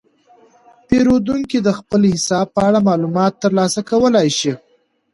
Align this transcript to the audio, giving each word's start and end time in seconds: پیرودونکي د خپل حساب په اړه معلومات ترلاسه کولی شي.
پیرودونکي 0.87 1.57
د 1.63 1.69
خپل 1.79 2.01
حساب 2.13 2.47
په 2.55 2.61
اړه 2.67 2.79
معلومات 2.89 3.33
ترلاسه 3.43 3.81
کولی 3.89 4.29
شي. 4.39 4.53